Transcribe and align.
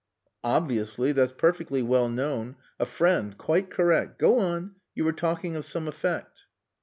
"Obviously. 0.43 1.11
That's 1.11 1.31
perfectly 1.31 1.83
well 1.83 2.09
known. 2.09 2.55
A 2.79 2.87
friend. 2.87 3.37
Quite 3.37 3.69
correct.... 3.69 4.17
Go 4.17 4.39
on. 4.39 4.77
You 4.95 5.05
were 5.05 5.13
talking 5.13 5.55
of 5.55 5.63
some 5.63 5.87
effect." 5.87 6.45